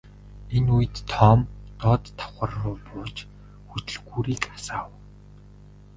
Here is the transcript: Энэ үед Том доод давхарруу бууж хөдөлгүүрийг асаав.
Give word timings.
Энэ 0.57 0.69
үед 0.77 0.95
Том 1.11 1.39
доод 1.79 2.03
давхарруу 2.19 2.75
бууж 2.87 3.17
хөдөлгүүрийг 3.69 4.43
асаав. 4.55 4.89